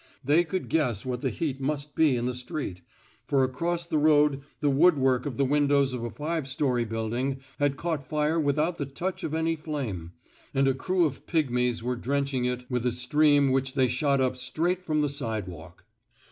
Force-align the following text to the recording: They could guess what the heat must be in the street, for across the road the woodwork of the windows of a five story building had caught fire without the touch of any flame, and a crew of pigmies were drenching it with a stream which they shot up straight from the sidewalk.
They 0.23 0.43
could 0.43 0.67
guess 0.67 1.05
what 1.05 1.21
the 1.21 1.29
heat 1.29 1.61
must 1.61 1.93
be 1.93 2.15
in 2.15 2.25
the 2.25 2.33
street, 2.33 2.81
for 3.27 3.43
across 3.43 3.85
the 3.85 3.99
road 3.99 4.41
the 4.59 4.71
woodwork 4.71 5.27
of 5.27 5.37
the 5.37 5.45
windows 5.45 5.93
of 5.93 6.03
a 6.03 6.09
five 6.09 6.47
story 6.47 6.85
building 6.85 7.39
had 7.59 7.77
caught 7.77 8.09
fire 8.09 8.39
without 8.39 8.79
the 8.79 8.87
touch 8.87 9.23
of 9.23 9.35
any 9.35 9.55
flame, 9.55 10.13
and 10.55 10.67
a 10.67 10.73
crew 10.73 11.05
of 11.05 11.27
pigmies 11.27 11.83
were 11.83 11.95
drenching 11.95 12.45
it 12.45 12.65
with 12.67 12.83
a 12.87 12.91
stream 12.91 13.51
which 13.51 13.75
they 13.75 13.87
shot 13.87 14.19
up 14.19 14.37
straight 14.37 14.83
from 14.83 15.01
the 15.01 15.07
sidewalk. 15.09 15.85